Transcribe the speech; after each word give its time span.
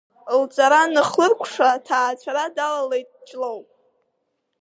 Лҵара 0.41 0.79
аныхлыркәша, 0.83 1.65
аҭаацәара 1.75 2.55
далалеит 2.55 3.09
Ҷлоу. 3.27 3.59